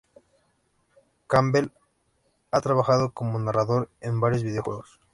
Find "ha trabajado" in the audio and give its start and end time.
2.49-3.13